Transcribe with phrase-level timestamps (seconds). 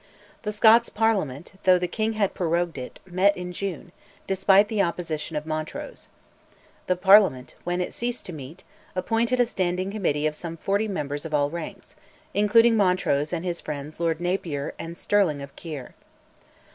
[0.41, 3.91] The Scots Parliament, though the king had prorogued it, met in June,
[4.25, 6.07] despite the opposition of Montrose.
[6.87, 8.63] The Parliament, when it ceased to meet,
[8.95, 11.95] appointed a Standing Committee of some forty members of all ranks,
[12.33, 15.93] including Montrose and his friends Lord Napier and Stirling of Keir.